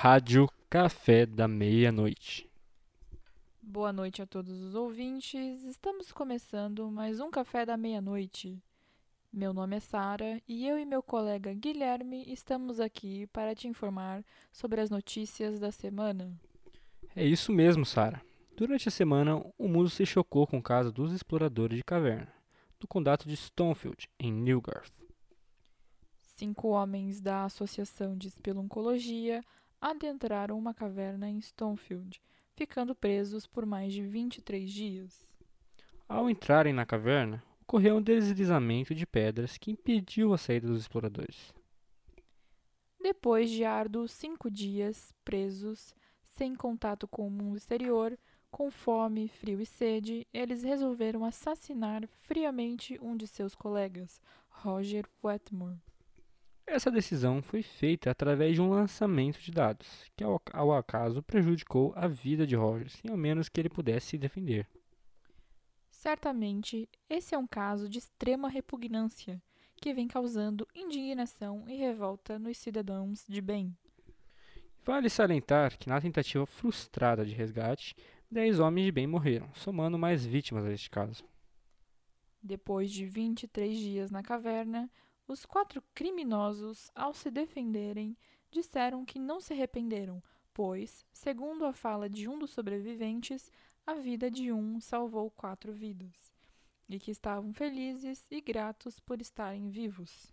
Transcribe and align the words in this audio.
Rádio 0.00 0.48
Café 0.70 1.26
da 1.26 1.48
Meia-Noite. 1.48 2.48
Boa 3.60 3.92
noite 3.92 4.22
a 4.22 4.26
todos 4.28 4.62
os 4.62 4.76
ouvintes. 4.76 5.64
Estamos 5.64 6.12
começando 6.12 6.88
mais 6.88 7.18
um 7.18 7.28
Café 7.32 7.66
da 7.66 7.76
Meia-Noite. 7.76 8.62
Meu 9.32 9.52
nome 9.52 9.74
é 9.74 9.80
Sara 9.80 10.40
e 10.46 10.68
eu 10.68 10.78
e 10.78 10.84
meu 10.84 11.02
colega 11.02 11.52
Guilherme 11.52 12.22
estamos 12.28 12.78
aqui 12.78 13.26
para 13.32 13.56
te 13.56 13.66
informar 13.66 14.24
sobre 14.52 14.80
as 14.80 14.88
notícias 14.88 15.58
da 15.58 15.72
semana. 15.72 16.32
É 17.16 17.26
isso 17.26 17.50
mesmo, 17.50 17.84
Sara. 17.84 18.22
Durante 18.56 18.86
a 18.86 18.92
semana, 18.92 19.44
o 19.58 19.66
mundo 19.66 19.90
se 19.90 20.06
chocou 20.06 20.46
com 20.46 20.58
o 20.58 20.62
caso 20.62 20.92
dos 20.92 21.12
exploradores 21.12 21.76
de 21.76 21.82
caverna, 21.82 22.32
do 22.78 22.86
condado 22.86 23.24
de 23.24 23.36
Stonefield, 23.36 24.08
em 24.16 24.32
Newgarth. 24.32 24.92
Cinco 26.36 26.68
homens 26.68 27.20
da 27.20 27.46
Associação 27.46 28.16
de 28.16 28.28
Espeluncologia 28.28 29.42
adentraram 29.80 30.58
uma 30.58 30.74
caverna 30.74 31.28
em 31.28 31.38
Stonefield, 31.38 32.20
ficando 32.54 32.94
presos 32.94 33.46
por 33.46 33.64
mais 33.64 33.92
de 33.92 34.02
23 34.02 34.70
dias. 34.70 35.26
Ao 36.08 36.28
entrarem 36.28 36.72
na 36.72 36.86
caverna, 36.86 37.42
ocorreu 37.62 37.96
um 37.96 38.02
deslizamento 38.02 38.94
de 38.94 39.06
pedras 39.06 39.58
que 39.58 39.70
impediu 39.70 40.32
a 40.32 40.38
saída 40.38 40.66
dos 40.66 40.80
exploradores. 40.80 41.52
Depois 43.00 43.50
de 43.50 43.64
árduos 43.64 44.10
cinco 44.10 44.50
dias 44.50 45.12
presos, 45.24 45.94
sem 46.22 46.54
contato 46.54 47.06
com 47.06 47.26
o 47.26 47.30
mundo 47.30 47.56
exterior, 47.56 48.18
com 48.50 48.70
fome, 48.70 49.28
frio 49.28 49.60
e 49.60 49.66
sede, 49.66 50.26
eles 50.32 50.62
resolveram 50.62 51.24
assassinar 51.24 52.08
friamente 52.22 52.98
um 53.00 53.16
de 53.16 53.26
seus 53.26 53.54
colegas, 53.54 54.20
Roger 54.48 55.04
Wetmore. 55.22 55.80
Essa 56.70 56.90
decisão 56.90 57.40
foi 57.40 57.62
feita 57.62 58.10
através 58.10 58.54
de 58.54 58.60
um 58.60 58.68
lançamento 58.68 59.40
de 59.40 59.50
dados, 59.50 60.04
que 60.14 60.22
ao, 60.22 60.72
acaso 60.72 61.22
prejudicou 61.22 61.94
a 61.96 62.06
vida 62.06 62.46
de 62.46 62.54
Roger, 62.54 62.90
sem 62.90 63.10
ao 63.10 63.16
menos 63.16 63.48
que 63.48 63.58
ele 63.58 63.70
pudesse 63.70 64.08
se 64.08 64.18
defender. 64.18 64.68
Certamente, 65.90 66.86
esse 67.08 67.34
é 67.34 67.38
um 67.38 67.46
caso 67.46 67.88
de 67.88 67.98
extrema 67.98 68.50
repugnância, 68.50 69.42
que 69.76 69.94
vem 69.94 70.06
causando 70.06 70.68
indignação 70.74 71.64
e 71.66 71.74
revolta 71.74 72.38
nos 72.38 72.58
cidadãos 72.58 73.24
de 73.26 73.40
bem. 73.40 73.74
Vale 74.84 75.08
salientar 75.08 75.76
que 75.78 75.88
na 75.88 76.00
tentativa 76.00 76.44
frustrada 76.44 77.24
de 77.24 77.34
resgate, 77.34 77.96
dez 78.30 78.60
homens 78.60 78.84
de 78.84 78.92
bem 78.92 79.06
morreram, 79.06 79.50
somando 79.54 79.98
mais 79.98 80.24
vítimas 80.24 80.66
a 80.66 80.72
este 80.72 80.90
caso. 80.90 81.24
Depois 82.42 82.90
de 82.90 83.06
23 83.06 83.76
dias 83.76 84.10
na 84.10 84.22
caverna, 84.22 84.90
os 85.28 85.44
quatro 85.44 85.82
criminosos, 85.94 86.90
ao 86.94 87.12
se 87.12 87.30
defenderem, 87.30 88.16
disseram 88.50 89.04
que 89.04 89.18
não 89.18 89.40
se 89.40 89.52
arrependeram, 89.52 90.22
pois, 90.54 91.04
segundo 91.12 91.66
a 91.66 91.72
fala 91.72 92.08
de 92.08 92.26
um 92.26 92.38
dos 92.38 92.50
sobreviventes, 92.50 93.52
a 93.86 93.94
vida 93.94 94.30
de 94.30 94.50
um 94.50 94.80
salvou 94.80 95.30
quatro 95.30 95.72
vidas, 95.72 96.32
e 96.88 96.98
que 96.98 97.10
estavam 97.10 97.52
felizes 97.52 98.24
e 98.30 98.40
gratos 98.40 98.98
por 98.98 99.20
estarem 99.20 99.68
vivos. 99.68 100.32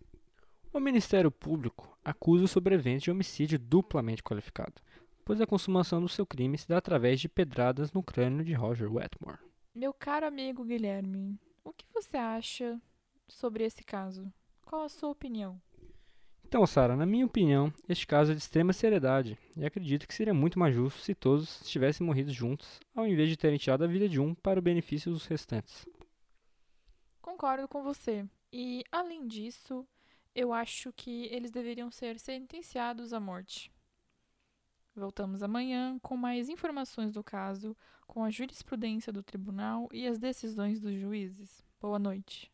O 0.72 0.80
Ministério 0.80 1.30
Público 1.30 1.96
acusa 2.02 2.44
o 2.44 2.48
sobrevivente 2.48 3.04
de 3.04 3.10
homicídio 3.10 3.58
duplamente 3.58 4.22
qualificado, 4.22 4.80
pois 5.24 5.40
a 5.40 5.46
consumação 5.46 6.00
do 6.00 6.08
seu 6.08 6.26
crime 6.26 6.56
se 6.56 6.66
dá 6.66 6.78
através 6.78 7.20
de 7.20 7.28
pedradas 7.28 7.92
no 7.92 8.02
crânio 8.02 8.44
de 8.44 8.54
Roger 8.54 8.90
Wetmore. 8.92 9.38
Meu 9.74 9.92
caro 9.92 10.26
amigo 10.26 10.64
Guilherme, 10.64 11.38
o 11.62 11.72
que 11.72 11.84
você 11.92 12.16
acha 12.16 12.80
sobre 13.28 13.64
esse 13.64 13.84
caso? 13.84 14.32
Qual 14.66 14.82
a 14.82 14.88
sua 14.88 15.10
opinião? 15.10 15.62
Então, 16.44 16.66
Sara, 16.66 16.96
na 16.96 17.06
minha 17.06 17.24
opinião, 17.24 17.72
este 17.88 18.04
caso 18.04 18.32
é 18.32 18.34
de 18.34 18.40
extrema 18.40 18.72
seriedade 18.72 19.38
e 19.56 19.64
acredito 19.64 20.08
que 20.08 20.14
seria 20.14 20.34
muito 20.34 20.58
mais 20.58 20.74
justo 20.74 21.00
se 21.00 21.14
todos 21.14 21.60
tivessem 21.64 22.04
morrido 22.04 22.32
juntos, 22.32 22.80
ao 22.92 23.06
invés 23.06 23.28
de 23.28 23.36
terem 23.36 23.58
tirado 23.58 23.84
a 23.84 23.86
vida 23.86 24.08
de 24.08 24.20
um 24.20 24.34
para 24.34 24.58
o 24.58 24.62
benefício 24.62 25.12
dos 25.12 25.24
restantes. 25.24 25.86
Concordo 27.22 27.68
com 27.68 27.82
você. 27.84 28.28
E, 28.52 28.82
além 28.90 29.28
disso, 29.28 29.86
eu 30.34 30.52
acho 30.52 30.92
que 30.92 31.26
eles 31.26 31.52
deveriam 31.52 31.88
ser 31.88 32.18
sentenciados 32.18 33.12
à 33.12 33.20
morte. 33.20 33.72
Voltamos 34.96 35.44
amanhã 35.44 35.96
com 36.00 36.16
mais 36.16 36.48
informações 36.48 37.12
do 37.12 37.22
caso, 37.22 37.76
com 38.04 38.24
a 38.24 38.30
jurisprudência 38.30 39.12
do 39.12 39.22
tribunal 39.22 39.88
e 39.92 40.08
as 40.08 40.18
decisões 40.18 40.80
dos 40.80 40.94
juízes. 40.98 41.64
Boa 41.80 42.00
noite. 42.00 42.50